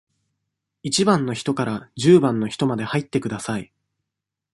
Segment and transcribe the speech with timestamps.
[0.81, 3.71] 一番の人から十番の人まで入ってください。